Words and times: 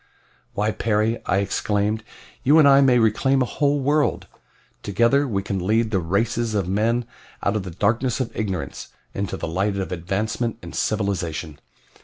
"Why, 0.55 0.71
Perry," 0.71 1.21
I 1.27 1.37
exclaimed, 1.37 2.03
"you 2.43 2.57
and 2.57 2.67
I 2.67 2.81
may 2.81 2.97
reclaim 2.97 3.43
a 3.43 3.45
whole 3.45 3.79
world! 3.79 4.25
Together 4.81 5.27
we 5.27 5.43
can 5.43 5.63
lead 5.67 5.91
the 5.91 5.99
races 5.99 6.55
of 6.55 6.67
men 6.67 7.05
out 7.43 7.55
of 7.55 7.61
the 7.61 7.69
darkness 7.69 8.19
of 8.19 8.35
ignorance 8.35 8.87
into 9.13 9.37
the 9.37 9.47
light 9.47 9.77
of 9.77 9.91
advancement 9.91 10.57
and 10.63 10.73
civilization. 10.73 11.59